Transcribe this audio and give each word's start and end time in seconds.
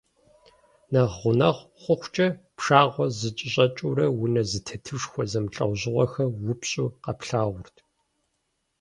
Нэхъ 0.91 1.15
гъунэгъу 1.19 1.67
хъухункӏэ, 1.81 2.27
пшагъуэр 2.57 3.09
зэкӏэщӏэкӏыурэ, 3.19 4.05
унэ 4.21 4.41
зэтетышхуэхэ 4.49 5.25
зэмылӏэужьыгъуэхэр 5.31 6.29
упщӏу 6.51 6.93
къэплъагъурт. 7.03 7.75